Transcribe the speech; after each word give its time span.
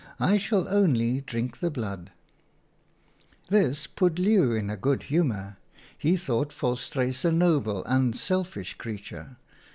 I 0.19 0.39
shall 0.39 0.67
only 0.67 1.21
drink 1.21 1.59
the 1.59 1.69
blood/" 1.69 2.11
This 3.51 3.85
put 3.85 4.15
Leeuw 4.17 4.51
in 4.57 4.71
a 4.71 4.75
good 4.75 5.03
humour; 5.03 5.57
he 5.95 6.17
thought 6.17 6.51
Volstruis 6.51 7.23
a 7.23 7.31
noble, 7.31 7.83
unselfish 7.85 8.73
creature. 8.79 9.37